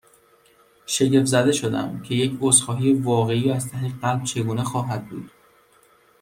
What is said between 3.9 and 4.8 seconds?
قلب چگونه